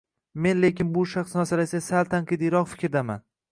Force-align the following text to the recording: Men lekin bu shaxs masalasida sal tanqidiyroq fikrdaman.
Men 0.45 0.63
lekin 0.63 0.89
bu 0.95 1.03
shaxs 1.11 1.37
masalasida 1.41 1.83
sal 1.89 2.11
tanqidiyroq 2.17 2.75
fikrdaman. 2.75 3.25